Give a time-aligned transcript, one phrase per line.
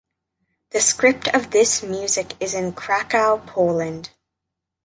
[0.71, 4.09] The script of this music is in Krakow, Poland.